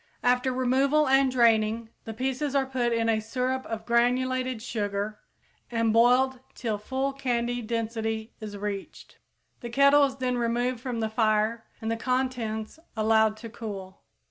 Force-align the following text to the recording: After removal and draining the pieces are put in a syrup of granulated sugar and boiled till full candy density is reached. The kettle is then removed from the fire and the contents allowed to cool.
After 0.23 0.51
removal 0.51 1.07
and 1.07 1.29
draining 1.31 1.89
the 2.05 2.13
pieces 2.15 2.55
are 2.55 2.65
put 2.65 2.91
in 2.91 3.07
a 3.07 3.19
syrup 3.19 3.67
of 3.67 3.85
granulated 3.85 4.59
sugar 4.59 5.19
and 5.69 5.93
boiled 5.93 6.39
till 6.55 6.79
full 6.79 7.13
candy 7.13 7.61
density 7.61 8.33
is 8.39 8.57
reached. 8.57 9.19
The 9.59 9.69
kettle 9.69 10.03
is 10.05 10.15
then 10.15 10.39
removed 10.39 10.79
from 10.79 11.01
the 11.01 11.07
fire 11.09 11.65
and 11.79 11.91
the 11.91 11.97
contents 11.97 12.79
allowed 12.97 13.37
to 13.45 13.49
cool. 13.49 14.01